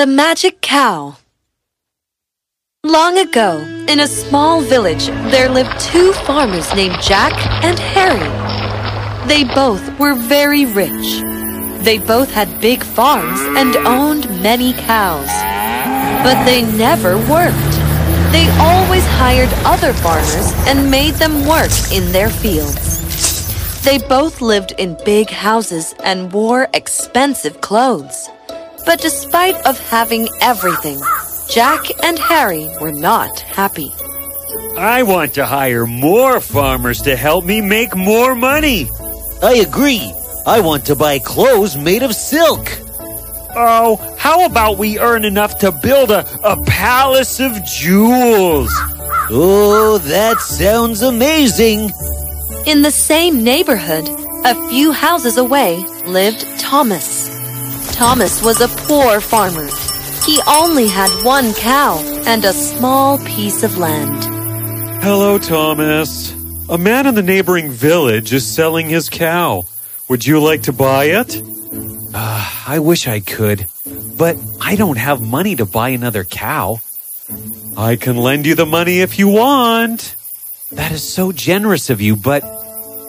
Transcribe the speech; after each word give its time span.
The 0.00 0.06
Magic 0.06 0.62
Cow 0.62 1.18
Long 2.82 3.18
ago, 3.18 3.58
in 3.86 4.00
a 4.00 4.06
small 4.06 4.62
village, 4.62 5.08
there 5.30 5.50
lived 5.50 5.78
two 5.78 6.14
farmers 6.24 6.74
named 6.74 6.96
Jack 7.02 7.34
and 7.62 7.78
Harry. 7.78 9.28
They 9.28 9.44
both 9.44 9.98
were 9.98 10.14
very 10.14 10.64
rich. 10.64 11.20
They 11.84 11.98
both 11.98 12.32
had 12.32 12.62
big 12.62 12.82
farms 12.82 13.40
and 13.58 13.76
owned 13.86 14.24
many 14.42 14.72
cows. 14.72 15.28
But 16.24 16.46
they 16.46 16.62
never 16.78 17.18
worked. 17.28 17.74
They 18.32 18.48
always 18.58 19.04
hired 19.04 19.52
other 19.66 19.92
farmers 19.92 20.50
and 20.66 20.90
made 20.90 21.16
them 21.16 21.46
work 21.46 21.72
in 21.92 22.10
their 22.10 22.30
fields. 22.30 23.82
They 23.82 23.98
both 23.98 24.40
lived 24.40 24.72
in 24.78 24.96
big 25.04 25.28
houses 25.28 25.94
and 26.02 26.32
wore 26.32 26.68
expensive 26.72 27.60
clothes. 27.60 28.30
But 28.84 29.00
despite 29.00 29.56
of 29.66 29.78
having 29.78 30.28
everything, 30.40 31.00
Jack 31.48 31.82
and 32.02 32.18
Harry 32.18 32.68
were 32.80 32.92
not 32.92 33.40
happy. 33.40 33.92
I 34.76 35.02
want 35.02 35.34
to 35.34 35.46
hire 35.46 35.86
more 35.86 36.40
farmers 36.40 37.02
to 37.02 37.16
help 37.16 37.44
me 37.44 37.60
make 37.60 37.94
more 37.96 38.34
money. 38.34 38.88
I 39.42 39.54
agree. 39.66 40.12
I 40.46 40.60
want 40.60 40.86
to 40.86 40.96
buy 40.96 41.18
clothes 41.18 41.76
made 41.76 42.02
of 42.02 42.14
silk. 42.14 42.66
Oh, 43.54 43.96
how 44.18 44.46
about 44.46 44.78
we 44.78 44.98
earn 44.98 45.24
enough 45.24 45.58
to 45.58 45.72
build 45.72 46.10
a, 46.10 46.24
a 46.44 46.62
palace 46.64 47.40
of 47.40 47.64
jewels? 47.64 48.70
Oh, 49.28 49.98
that 50.04 50.38
sounds 50.38 51.02
amazing. 51.02 51.90
In 52.66 52.82
the 52.82 52.90
same 52.90 53.42
neighborhood, 53.42 54.08
a 54.44 54.54
few 54.68 54.92
houses 54.92 55.36
away, 55.36 55.84
lived 56.06 56.46
Thomas. 56.58 57.19
Thomas 58.00 58.42
was 58.42 58.62
a 58.62 58.68
poor 58.88 59.20
farmer. 59.20 59.68
He 60.24 60.40
only 60.48 60.88
had 60.88 61.10
one 61.22 61.52
cow 61.52 61.98
and 62.24 62.46
a 62.46 62.52
small 62.54 63.18
piece 63.26 63.62
of 63.62 63.76
land. 63.76 64.24
Hello, 65.02 65.38
Thomas. 65.38 66.32
A 66.70 66.78
man 66.78 67.06
in 67.06 67.14
the 67.14 67.22
neighboring 67.22 67.68
village 67.68 68.32
is 68.32 68.50
selling 68.50 68.88
his 68.88 69.10
cow. 69.10 69.66
Would 70.08 70.26
you 70.26 70.40
like 70.40 70.62
to 70.62 70.72
buy 70.72 71.20
it? 71.20 71.42
Uh, 72.14 72.50
I 72.66 72.78
wish 72.78 73.06
I 73.06 73.20
could, 73.20 73.66
but 74.16 74.38
I 74.62 74.76
don't 74.76 74.96
have 74.96 75.20
money 75.20 75.56
to 75.56 75.66
buy 75.66 75.90
another 75.90 76.24
cow. 76.24 76.80
I 77.76 77.96
can 77.96 78.16
lend 78.16 78.46
you 78.46 78.54
the 78.54 78.64
money 78.64 79.00
if 79.00 79.18
you 79.18 79.28
want. 79.28 80.16
That 80.72 80.90
is 80.90 81.06
so 81.06 81.32
generous 81.32 81.90
of 81.90 82.00
you, 82.00 82.16
but 82.16 82.44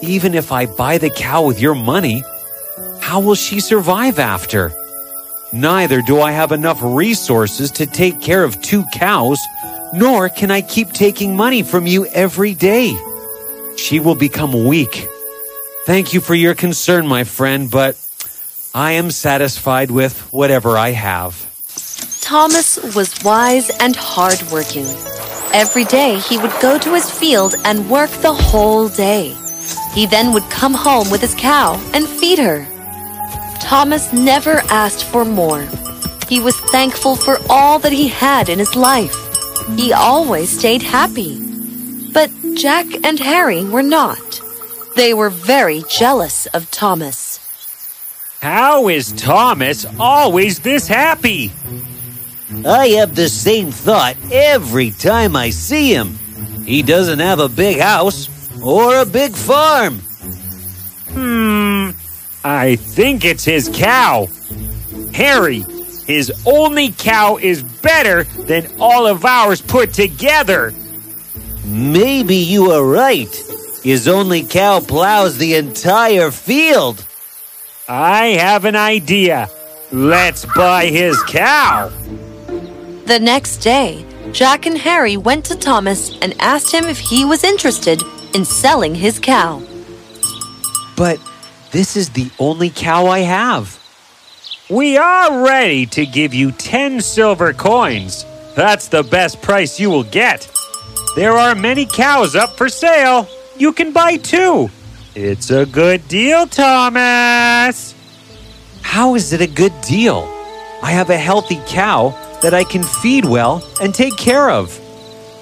even 0.02 0.34
if 0.34 0.52
I 0.52 0.66
buy 0.66 0.98
the 0.98 1.08
cow 1.08 1.46
with 1.46 1.62
your 1.62 1.74
money, 1.74 2.22
how 3.00 3.20
will 3.20 3.34
she 3.34 3.58
survive 3.58 4.18
after? 4.18 4.70
Neither 5.52 6.00
do 6.00 6.20
I 6.20 6.32
have 6.32 6.50
enough 6.50 6.78
resources 6.82 7.70
to 7.72 7.86
take 7.86 8.22
care 8.22 8.42
of 8.42 8.62
two 8.62 8.84
cows, 8.92 9.38
nor 9.92 10.30
can 10.30 10.50
I 10.50 10.62
keep 10.62 10.92
taking 10.92 11.36
money 11.36 11.62
from 11.62 11.86
you 11.86 12.06
every 12.06 12.54
day. 12.54 12.96
She 13.76 14.00
will 14.00 14.14
become 14.14 14.64
weak. 14.64 15.06
Thank 15.84 16.14
you 16.14 16.20
for 16.20 16.34
your 16.34 16.54
concern, 16.54 17.06
my 17.06 17.24
friend, 17.24 17.70
but 17.70 17.98
I 18.74 18.92
am 18.92 19.10
satisfied 19.10 19.90
with 19.90 20.32
whatever 20.32 20.78
I 20.78 20.92
have. 20.92 21.34
Thomas 22.22 22.78
was 22.94 23.22
wise 23.22 23.68
and 23.78 23.94
hardworking. 23.94 24.86
Every 25.52 25.84
day 25.84 26.18
he 26.18 26.38
would 26.38 26.52
go 26.62 26.78
to 26.78 26.94
his 26.94 27.10
field 27.10 27.56
and 27.66 27.90
work 27.90 28.10
the 28.22 28.32
whole 28.32 28.88
day. 28.88 29.36
He 29.92 30.06
then 30.06 30.32
would 30.32 30.44
come 30.44 30.72
home 30.72 31.10
with 31.10 31.20
his 31.20 31.34
cow 31.34 31.78
and 31.92 32.08
feed 32.08 32.38
her. 32.38 32.66
Thomas 33.72 34.12
never 34.12 34.60
asked 34.68 35.02
for 35.02 35.24
more. 35.24 35.66
He 36.28 36.40
was 36.40 36.60
thankful 36.60 37.16
for 37.16 37.38
all 37.48 37.78
that 37.78 37.90
he 37.90 38.06
had 38.06 38.50
in 38.50 38.58
his 38.58 38.76
life. 38.76 39.16
He 39.76 39.94
always 39.94 40.50
stayed 40.50 40.82
happy. 40.82 41.40
But 42.12 42.30
Jack 42.54 42.84
and 43.02 43.18
Harry 43.18 43.64
were 43.64 43.82
not. 43.82 44.42
They 44.94 45.14
were 45.14 45.30
very 45.30 45.84
jealous 45.88 46.44
of 46.48 46.70
Thomas. 46.70 47.40
How 48.42 48.90
is 48.90 49.10
Thomas 49.12 49.86
always 49.98 50.60
this 50.60 50.86
happy? 50.86 51.50
I 52.66 52.88
have 52.98 53.14
the 53.14 53.30
same 53.30 53.70
thought 53.70 54.18
every 54.30 54.90
time 54.90 55.34
I 55.34 55.48
see 55.48 55.94
him. 55.94 56.18
He 56.66 56.82
doesn't 56.82 57.20
have 57.20 57.40
a 57.40 57.48
big 57.48 57.80
house 57.80 58.28
or 58.62 59.00
a 59.00 59.06
big 59.06 59.32
farm. 59.32 59.94
Hmm, 61.14 61.71
I 62.44 62.76
think 62.76 63.24
it's 63.24 63.44
his 63.44 63.70
cow. 63.72 64.26
Harry, 65.14 65.64
his 66.06 66.32
only 66.46 66.90
cow 66.92 67.36
is 67.36 67.62
better 67.62 68.24
than 68.24 68.66
all 68.80 69.06
of 69.06 69.24
ours 69.24 69.60
put 69.60 69.92
together. 69.92 70.72
Maybe 71.64 72.36
you 72.36 72.72
are 72.72 72.84
right. 72.84 73.34
His 73.82 74.08
only 74.08 74.42
cow 74.42 74.80
plows 74.80 75.38
the 75.38 75.54
entire 75.54 76.30
field. 76.30 77.04
I 77.88 78.28
have 78.28 78.64
an 78.64 78.76
idea. 78.76 79.48
Let's 79.92 80.44
buy 80.56 80.86
his 80.86 81.22
cow. 81.24 81.90
The 83.06 83.18
next 83.20 83.58
day, 83.58 84.04
Jack 84.32 84.66
and 84.66 84.78
Harry 84.78 85.16
went 85.16 85.44
to 85.46 85.56
Thomas 85.56 86.16
and 86.22 86.34
asked 86.40 86.72
him 86.72 86.84
if 86.84 86.98
he 86.98 87.24
was 87.24 87.44
interested 87.44 88.02
in 88.34 88.44
selling 88.44 88.94
his 88.94 89.18
cow. 89.18 89.62
But 90.96 91.18
this 91.72 91.96
is 91.96 92.10
the 92.10 92.30
only 92.38 92.70
cow 92.70 93.06
I 93.06 93.20
have. 93.20 93.78
We 94.70 94.96
are 94.96 95.44
ready 95.44 95.86
to 95.86 96.06
give 96.06 96.32
you 96.32 96.52
10 96.52 97.00
silver 97.00 97.52
coins. 97.52 98.24
That's 98.54 98.88
the 98.88 99.02
best 99.02 99.42
price 99.42 99.80
you 99.80 99.90
will 99.90 100.04
get. 100.04 100.50
There 101.16 101.32
are 101.32 101.54
many 101.54 101.86
cows 101.86 102.36
up 102.36 102.56
for 102.56 102.68
sale. 102.68 103.26
You 103.56 103.72
can 103.72 103.92
buy 103.92 104.16
two. 104.18 104.70
It's 105.14 105.50
a 105.50 105.66
good 105.66 106.06
deal, 106.08 106.46
Thomas. 106.46 107.94
How 108.82 109.14
is 109.14 109.32
it 109.32 109.40
a 109.40 109.46
good 109.46 109.72
deal? 109.82 110.28
I 110.82 110.90
have 110.90 111.10
a 111.10 111.18
healthy 111.18 111.60
cow 111.66 112.10
that 112.42 112.54
I 112.54 112.64
can 112.64 112.82
feed 112.82 113.24
well 113.24 113.62
and 113.80 113.94
take 113.94 114.16
care 114.16 114.50
of. 114.50 114.78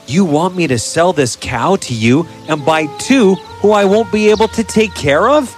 You 0.06 0.24
want 0.24 0.56
me 0.56 0.66
to 0.66 0.78
sell 0.78 1.12
this 1.12 1.36
cow 1.36 1.76
to 1.76 1.94
you 1.94 2.26
and 2.48 2.64
buy 2.64 2.86
two 2.98 3.36
who 3.62 3.72
I 3.72 3.84
won't 3.84 4.10
be 4.10 4.30
able 4.30 4.48
to 4.48 4.64
take 4.64 4.94
care 4.94 5.28
of? 5.28 5.56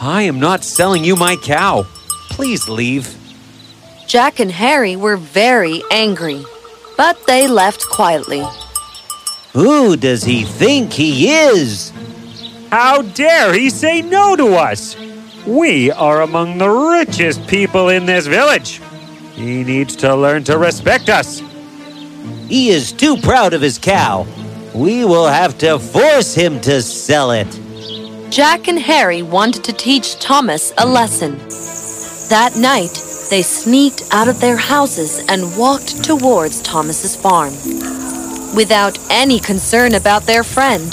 I 0.00 0.22
am 0.22 0.38
not 0.38 0.64
selling 0.64 1.04
you 1.04 1.16
my 1.16 1.36
cow. 1.36 1.86
Please 2.30 2.68
leave. 2.68 3.14
Jack 4.06 4.40
and 4.40 4.50
Harry 4.52 4.94
were 4.94 5.16
very 5.16 5.82
angry, 5.90 6.44
but 6.96 7.26
they 7.26 7.48
left 7.48 7.88
quietly. 7.88 8.44
Who 9.52 9.96
does 9.96 10.22
he 10.22 10.44
think 10.44 10.92
he 10.92 11.30
is? 11.30 11.92
How 12.70 13.02
dare 13.02 13.52
he 13.54 13.70
say 13.70 14.02
no 14.02 14.36
to 14.36 14.54
us? 14.54 14.96
We 15.46 15.90
are 15.92 16.22
among 16.22 16.58
the 16.58 16.68
richest 16.68 17.46
people 17.46 17.88
in 17.88 18.04
this 18.04 18.26
village. 18.26 18.80
He 19.34 19.64
needs 19.64 19.96
to 19.96 20.14
learn 20.14 20.44
to 20.44 20.58
respect 20.58 21.08
us. 21.08 21.40
He 22.48 22.70
is 22.70 22.92
too 22.92 23.16
proud 23.16 23.54
of 23.54 23.62
his 23.62 23.78
cow. 23.78 24.26
We 24.74 25.04
will 25.04 25.26
have 25.26 25.56
to 25.58 25.78
force 25.78 26.34
him 26.34 26.60
to 26.62 26.82
sell 26.82 27.30
it. 27.30 27.46
Jack 28.30 28.66
and 28.66 28.78
Harry 28.78 29.22
wanted 29.22 29.62
to 29.64 29.72
teach 29.72 30.18
Thomas 30.18 30.72
a 30.78 30.86
lesson. 30.86 31.38
That 32.28 32.56
night, 32.56 32.90
they 33.30 33.40
sneaked 33.40 34.02
out 34.10 34.26
of 34.28 34.40
their 34.40 34.56
houses 34.56 35.24
and 35.28 35.56
walked 35.56 36.04
towards 36.04 36.60
Thomas's 36.62 37.14
farm. 37.14 37.52
Without 38.54 38.98
any 39.10 39.38
concern 39.38 39.94
about 39.94 40.24
their 40.24 40.42
friend, 40.42 40.90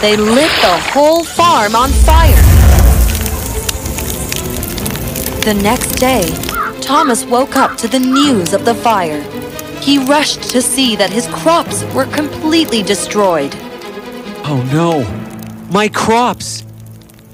they 0.00 0.16
lit 0.16 0.50
the 0.60 0.78
whole 0.92 1.24
farm 1.24 1.74
on 1.74 1.88
fire. 1.90 2.36
The 5.44 5.58
next 5.62 5.92
day, 5.96 6.22
Thomas 6.80 7.24
woke 7.24 7.56
up 7.56 7.76
to 7.78 7.88
the 7.88 7.98
news 7.98 8.52
of 8.52 8.64
the 8.64 8.74
fire. 8.74 9.22
He 9.80 9.98
rushed 10.04 10.42
to 10.50 10.60
see 10.60 10.96
that 10.96 11.10
his 11.10 11.26
crops 11.28 11.82
were 11.94 12.06
completely 12.06 12.82
destroyed. 12.82 13.54
Oh 14.46 14.62
no, 14.70 15.02
my 15.70 15.88
crops! 15.88 16.63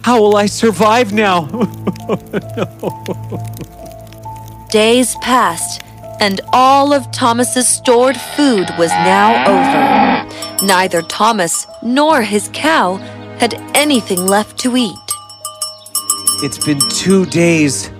How 0.03 0.21
will 0.21 0.37
I 0.37 0.47
survive 0.47 1.13
now? 1.13 1.47
Days 4.71 5.15
passed, 5.17 5.83
and 6.21 6.41
all 6.53 6.93
of 6.93 7.11
Thomas's 7.13 7.69
stored 7.69 8.17
food 8.17 8.69
was 8.79 8.91
now 8.91 9.45
over. 9.47 10.67
Neither 10.67 11.03
Thomas 11.03 11.67
nor 11.83 12.23
his 12.23 12.49
cow 12.53 12.97
had 13.39 13.55
anything 13.75 14.27
left 14.27 14.59
to 14.61 14.77
eat. 14.77 14.97
It's 16.43 16.65
been 16.65 16.81
two 16.91 17.27
days. 17.27 17.91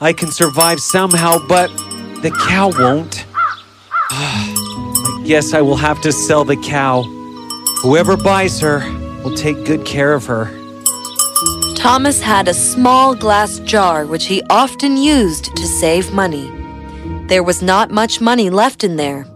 I 0.00 0.12
can 0.12 0.30
survive 0.30 0.80
somehow, 0.80 1.38
but 1.48 1.68
the 2.22 2.30
cow 2.48 2.70
won't. 2.78 3.24
I 4.10 5.22
guess 5.26 5.54
I 5.54 5.60
will 5.62 5.76
have 5.76 6.00
to 6.02 6.12
sell 6.12 6.44
the 6.44 6.56
cow. 6.56 7.02
Whoever 7.82 8.16
buys 8.16 8.60
her 8.60 8.80
will 9.22 9.34
take 9.34 9.64
good 9.64 9.84
care 9.86 10.12
of 10.12 10.26
her. 10.26 10.50
Thomas 11.80 12.20
had 12.20 12.46
a 12.46 12.52
small 12.52 13.14
glass 13.14 13.58
jar 13.60 14.04
which 14.04 14.26
he 14.26 14.42
often 14.50 14.98
used 14.98 15.56
to 15.56 15.66
save 15.66 16.12
money. 16.12 16.52
There 17.26 17.42
was 17.42 17.62
not 17.62 17.90
much 17.90 18.20
money 18.20 18.50
left 18.50 18.84
in 18.84 18.96
there. 18.96 19.26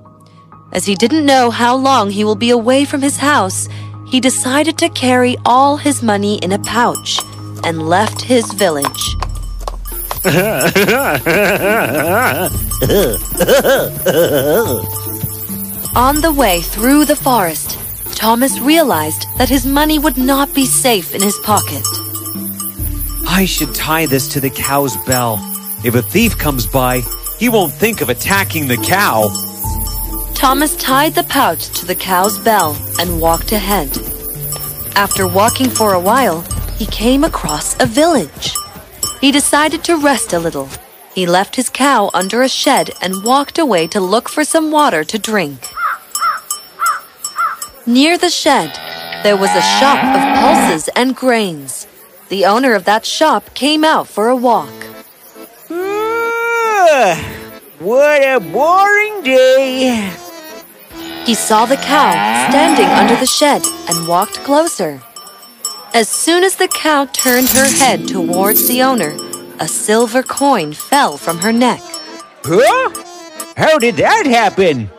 As 0.71 0.85
he 0.85 0.95
didn't 0.95 1.25
know 1.25 1.51
how 1.51 1.75
long 1.75 2.11
he 2.11 2.23
will 2.23 2.35
be 2.37 2.51
away 2.51 2.85
from 2.85 3.01
his 3.01 3.17
house, 3.17 3.67
he 4.07 4.21
decided 4.21 4.77
to 4.77 4.91
carry 4.91 5.39
all 5.47 5.79
his 5.79 6.03
money 6.03 6.37
in 6.43 6.53
a 6.53 6.59
pouch 6.59 7.19
and 7.65 7.89
left 7.89 8.21
his 8.21 8.45
village. 8.53 9.17
On 15.97 16.21
the 16.21 16.35
way 16.37 16.61
through 16.61 17.07
the 17.07 17.17
forest, 17.17 17.79
Thomas 18.15 18.61
realized 18.61 19.27
that 19.39 19.49
his 19.49 19.65
money 19.65 19.99
would 19.99 20.19
not 20.19 20.53
be 20.55 20.67
safe 20.67 21.15
in 21.15 21.23
his 21.23 21.39
pocket. 21.39 21.87
I 23.37 23.47
should 23.47 23.75
tie 23.75 24.07
this 24.07 24.29
to 24.29 24.41
the 24.41 24.49
cow's 24.49 24.97
bell. 25.07 25.39
If 25.85 25.97
a 25.97 26.03
thief 26.03 26.39
comes 26.39 26.69
by, 26.69 27.03
he 27.37 27.49
won't 27.49 27.73
think 27.73 28.01
of 28.01 28.09
attacking 28.09 28.69
the 28.69 28.77
cow. 28.77 29.29
Thomas 30.35 30.77
tied 30.77 31.17
the 31.17 31.25
pouch 31.25 31.69
to 31.81 31.85
the 31.85 31.97
cow's 31.97 32.39
bell 32.39 32.77
and 33.01 33.21
walked 33.21 33.51
ahead. 33.51 33.91
After 34.95 35.27
walking 35.27 35.69
for 35.69 35.95
a 35.95 36.01
while, 36.01 36.43
he 36.79 36.87
came 36.87 37.25
across 37.25 37.75
a 37.83 37.87
village. 37.87 38.55
He 39.21 39.33
decided 39.33 39.83
to 39.83 39.97
rest 39.97 40.33
a 40.33 40.39
little. 40.39 40.69
He 41.13 41.27
left 41.27 41.57
his 41.57 41.69
cow 41.69 42.11
under 42.15 42.41
a 42.41 42.49
shed 42.49 42.91
and 43.03 43.25
walked 43.25 43.59
away 43.59 43.89
to 43.89 43.99
look 43.99 44.29
for 44.29 44.45
some 44.45 44.71
water 44.71 45.03
to 45.03 45.19
drink. 45.19 45.71
Near 47.85 48.17
the 48.17 48.31
shed, 48.31 48.71
there 49.25 49.37
was 49.37 49.51
a 49.51 49.71
shop 49.81 49.99
of 50.05 50.23
pulses 50.39 50.89
and 50.95 51.17
grains. 51.17 51.89
The 52.29 52.45
owner 52.47 52.75
of 52.75 52.85
that 52.85 53.05
shop 53.05 53.55
came 53.55 53.85
out 53.85 54.09
for 54.09 54.29
a 54.29 54.37
walk. 54.37 54.73
Ah, 55.71 57.17
what 57.79 58.23
a 58.23 58.41
boring 58.41 59.23
day. 59.23 60.11
He 61.27 61.35
saw 61.35 61.67
the 61.67 61.77
cow 61.77 62.13
standing 62.49 62.87
under 62.87 63.17
the 63.17 63.27
shed 63.27 63.63
and 63.89 64.09
walked 64.09 64.43
closer. 64.45 65.01
As 65.95 66.09
soon 66.09 66.45
as 66.45 66.57
the 66.57 66.69
cow 66.69 67.07
turned 67.07 67.49
her 67.51 67.67
head 67.67 68.09
towards 68.09 68.69
the 68.69 68.83
owner, 68.83 69.15
a 69.61 69.69
silver 69.69 70.23
coin 70.23 70.73
fell 70.73 71.17
from 71.17 71.39
her 71.39 71.53
neck. 71.53 71.81
Huh? 72.45 72.91
How 73.57 73.79
did 73.79 73.97
that 73.97 74.27
happen? 74.27 74.91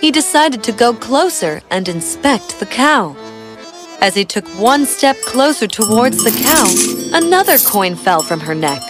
He 0.00 0.10
decided 0.10 0.62
to 0.64 0.72
go 0.72 0.94
closer 0.94 1.62
and 1.70 1.88
inspect 1.88 2.60
the 2.60 2.66
cow. 2.66 3.16
As 4.04 4.14
he 4.14 4.26
took 4.26 4.46
one 4.60 4.84
step 4.84 5.16
closer 5.22 5.66
towards 5.66 6.22
the 6.22 6.30
cow, 6.30 7.16
another 7.16 7.56
coin 7.56 7.96
fell 7.96 8.20
from 8.20 8.38
her 8.38 8.54
neck. 8.54 8.82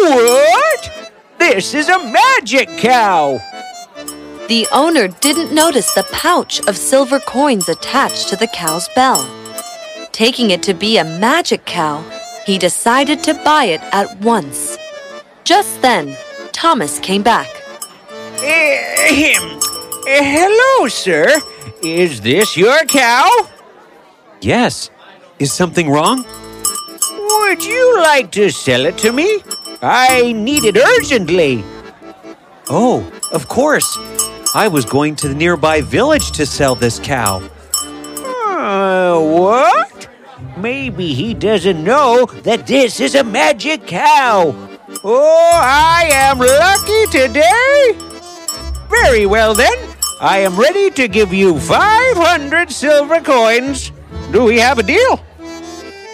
What? 0.00 1.12
This 1.38 1.74
is 1.74 1.88
a 1.88 2.10
magic 2.10 2.68
cow. 2.76 3.38
The 4.48 4.66
owner 4.72 5.06
didn't 5.06 5.54
notice 5.54 5.94
the 5.94 6.02
pouch 6.10 6.58
of 6.66 6.76
silver 6.76 7.20
coins 7.20 7.68
attached 7.68 8.30
to 8.30 8.36
the 8.36 8.48
cow's 8.48 8.88
bell. 8.96 9.24
Taking 10.10 10.50
it 10.50 10.64
to 10.64 10.74
be 10.74 10.98
a 10.98 11.04
magic 11.04 11.64
cow, 11.64 12.02
he 12.44 12.58
decided 12.58 13.22
to 13.22 13.34
buy 13.44 13.66
it 13.66 13.80
at 13.92 14.18
once. 14.22 14.76
Just 15.44 15.80
then, 15.82 16.16
Thomas 16.50 16.98
came 16.98 17.22
back. 17.22 17.48
Ahem. 18.42 19.60
Uh, 19.60 20.24
hello, 20.34 20.88
sir. 20.88 21.40
Is 21.80 22.20
this 22.22 22.56
your 22.56 22.84
cow? 22.86 23.48
Yes. 24.40 24.90
Is 25.38 25.52
something 25.52 25.90
wrong? 25.90 26.24
Would 27.18 27.64
you 27.64 27.96
like 28.02 28.30
to 28.32 28.50
sell 28.50 28.86
it 28.86 28.98
to 28.98 29.12
me? 29.12 29.42
I 29.82 30.32
need 30.32 30.64
it 30.64 30.76
urgently. 30.76 31.64
Oh, 32.68 33.10
of 33.32 33.48
course. 33.48 33.96
I 34.54 34.68
was 34.68 34.84
going 34.84 35.14
to 35.16 35.28
the 35.28 35.34
nearby 35.34 35.80
village 35.80 36.32
to 36.32 36.46
sell 36.46 36.74
this 36.74 36.98
cow. 36.98 37.42
Uh, 38.16 39.20
what? 39.20 40.08
Maybe 40.56 41.14
he 41.14 41.34
doesn't 41.34 41.82
know 41.82 42.26
that 42.42 42.66
this 42.66 43.00
is 43.00 43.14
a 43.14 43.24
magic 43.24 43.86
cow. 43.86 44.54
Oh, 45.04 45.50
I 45.62 46.08
am 46.12 46.38
lucky 46.38 47.06
today. 47.06 47.96
Very 48.88 49.26
well 49.26 49.54
then. 49.54 49.76
I 50.20 50.38
am 50.38 50.58
ready 50.58 50.90
to 50.90 51.06
give 51.06 51.32
you 51.32 51.60
500 51.60 52.72
silver 52.72 53.20
coins. 53.20 53.92
Do 54.30 54.44
we 54.44 54.58
have 54.58 54.78
a 54.78 54.82
deal? 54.82 55.20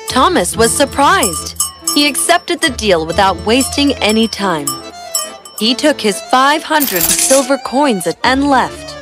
Thomas 0.08 0.56
was 0.56 0.70
surprised. 0.72 1.60
He 1.94 2.06
accepted 2.06 2.60
the 2.60 2.70
deal 2.70 3.06
without 3.06 3.36
wasting 3.44 3.92
any 3.94 4.28
time. 4.28 4.68
He 5.58 5.74
took 5.74 6.00
his 6.00 6.20
500 6.30 7.02
silver 7.02 7.58
coins 7.58 8.06
and 8.22 8.48
left, 8.48 8.94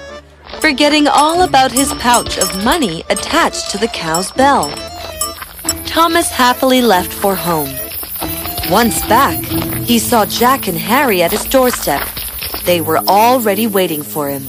forgetting 0.60 1.08
all 1.08 1.42
about 1.42 1.72
his 1.72 1.92
pouch 1.94 2.38
of 2.38 2.64
money 2.64 3.04
attached 3.10 3.70
to 3.70 3.78
the 3.78 3.88
cow's 3.88 4.32
bell. 4.32 4.70
Thomas 5.84 6.30
happily 6.30 6.80
left 6.80 7.12
for 7.12 7.34
home. 7.34 7.68
Once 8.70 9.06
back, 9.08 9.38
he 9.84 9.98
saw 9.98 10.24
Jack 10.24 10.68
and 10.68 10.78
Harry 10.78 11.22
at 11.22 11.32
his 11.32 11.44
doorstep. 11.44 12.08
They 12.64 12.80
were 12.80 12.98
already 13.08 13.66
waiting 13.66 14.02
for 14.02 14.30
him. 14.30 14.46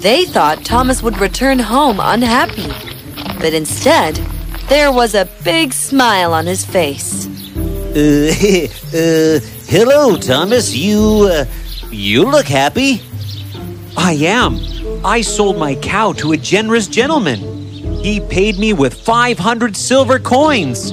They 0.00 0.26
thought 0.26 0.64
Thomas 0.64 1.02
would 1.02 1.18
return 1.18 1.58
home 1.58 2.00
unhappy, 2.00 2.70
but 3.40 3.54
instead, 3.54 4.16
there 4.68 4.92
was 4.92 5.14
a 5.14 5.28
big 5.44 5.72
smile 5.72 6.32
on 6.32 6.46
his 6.46 6.64
face. 6.64 7.26
Uh, 7.56 8.30
uh, 8.94 9.40
hello, 9.66 10.16
Thomas. 10.16 10.74
You, 10.74 11.28
uh, 11.30 11.44
you 11.90 12.24
look 12.24 12.46
happy. 12.46 13.00
I 13.96 14.12
am. 14.12 14.58
I 15.04 15.20
sold 15.20 15.56
my 15.56 15.74
cow 15.76 16.12
to 16.14 16.32
a 16.32 16.36
generous 16.36 16.86
gentleman. 16.86 17.38
He 18.02 18.20
paid 18.20 18.58
me 18.58 18.72
with 18.72 18.94
500 18.94 19.76
silver 19.76 20.18
coins. 20.18 20.92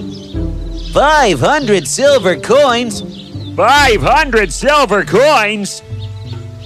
500 0.93 1.87
silver 1.87 2.37
coins? 2.37 3.01
500 3.55 4.53
silver 4.53 5.03
coins? 5.03 5.81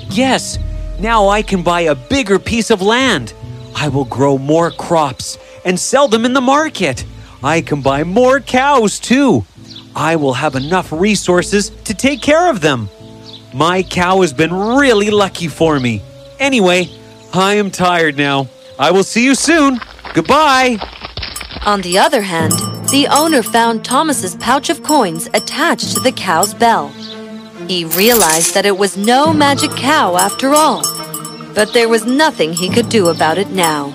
Yes, 0.09 0.59
now 0.99 1.27
I 1.27 1.41
can 1.41 1.63
buy 1.63 1.81
a 1.81 1.95
bigger 1.95 2.39
piece 2.39 2.69
of 2.69 2.81
land. 2.81 3.33
I 3.75 3.87
will 3.87 4.05
grow 4.05 4.37
more 4.37 4.71
crops 4.71 5.37
and 5.69 5.79
sell 5.79 6.07
them 6.07 6.25
in 6.25 6.33
the 6.33 6.41
market. 6.41 7.05
I 7.43 7.61
can 7.61 7.83
buy 7.83 8.03
more 8.03 8.39
cows 8.39 8.99
too. 8.99 9.45
I 9.95 10.15
will 10.15 10.33
have 10.33 10.55
enough 10.55 10.91
resources 10.91 11.69
to 11.83 11.93
take 11.93 12.23
care 12.23 12.49
of 12.49 12.61
them. 12.61 12.89
My 13.53 13.83
cow 13.83 14.21
has 14.21 14.33
been 14.33 14.51
really 14.51 15.11
lucky 15.11 15.47
for 15.47 15.79
me. 15.79 16.01
Anyway, 16.39 16.89
I 17.35 17.53
am 17.53 17.69
tired 17.69 18.17
now. 18.17 18.47
I 18.79 18.89
will 18.89 19.03
see 19.03 19.23
you 19.23 19.35
soon. 19.35 19.79
Goodbye. 20.15 20.79
On 21.67 21.81
the 21.81 21.99
other 21.99 22.23
hand, 22.23 22.53
the 22.89 23.07
owner 23.11 23.43
found 23.43 23.85
Thomas's 23.85 24.35
pouch 24.37 24.71
of 24.71 24.81
coins 24.81 25.29
attached 25.35 25.93
to 25.93 25.99
the 25.99 26.11
cow's 26.11 26.55
bell. 26.55 26.87
He 27.67 27.85
realized 27.85 28.55
that 28.55 28.65
it 28.65 28.79
was 28.79 28.97
no 28.97 29.31
magic 29.31 29.69
cow 29.71 30.17
after 30.17 30.55
all, 30.55 30.81
but 31.53 31.73
there 31.73 31.89
was 31.89 32.07
nothing 32.07 32.53
he 32.53 32.69
could 32.69 32.89
do 32.89 33.09
about 33.09 33.37
it 33.37 33.51
now. 33.51 33.93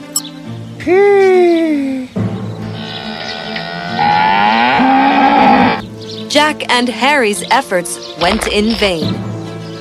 Jack 6.28 6.70
and 6.70 6.88
Harry's 6.88 7.42
efforts 7.50 7.98
went 8.20 8.46
in 8.48 8.74
vain. 8.76 9.14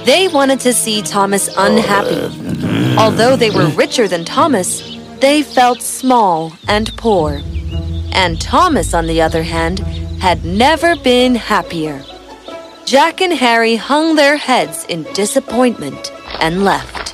They 0.06 0.30
wanted 0.30 0.62
to 0.62 0.72
see 0.72 1.02
Thomas 1.02 1.50
unhappy. 1.58 2.98
Although 2.98 3.36
they 3.36 3.50
were 3.50 3.68
richer 3.70 4.08
than 4.08 4.24
Thomas, 4.24 4.98
they 5.20 5.42
felt 5.42 5.82
small 5.82 6.54
and 6.70 6.96
poor. 6.96 7.42
And 8.14 8.40
Thomas, 8.40 8.94
on 8.94 9.08
the 9.08 9.22
other 9.22 9.44
hand, 9.44 9.80
had 10.22 10.46
never 10.46 10.96
been 10.96 11.36
happier. 11.36 12.02
Jack 12.86 13.20
and 13.20 13.34
Harry 13.34 13.76
hung 13.76 14.16
their 14.16 14.38
heads 14.38 14.86
in 14.86 15.04
disappointment 15.14 16.14
and 16.40 16.64
left. 16.64 17.14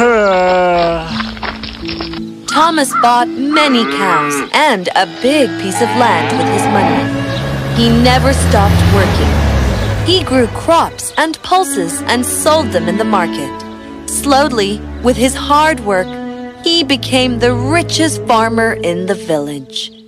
Thomas 2.48 2.90
bought 3.02 3.28
many 3.28 3.84
cows 3.84 4.48
and 4.54 4.88
a 4.96 5.04
big 5.20 5.50
piece 5.60 5.82
of 5.82 5.88
land 6.00 6.34
with 6.38 6.48
his 6.56 6.64
money. 6.72 7.04
He 7.76 7.90
never 8.02 8.32
stopped 8.32 8.80
working. 8.94 9.28
He 10.06 10.24
grew 10.24 10.46
crops 10.58 11.12
and 11.18 11.38
pulses 11.42 12.00
and 12.06 12.24
sold 12.24 12.68
them 12.68 12.88
in 12.88 12.96
the 12.96 13.04
market. 13.04 13.52
Slowly, 14.08 14.80
with 15.02 15.18
his 15.18 15.34
hard 15.34 15.80
work, 15.80 16.08
he 16.64 16.82
became 16.82 17.38
the 17.38 17.52
richest 17.52 18.24
farmer 18.24 18.72
in 18.72 19.04
the 19.04 19.14
village. 19.14 19.99